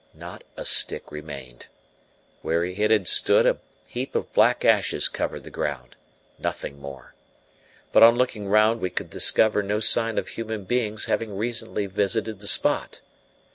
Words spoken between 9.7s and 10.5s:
sign of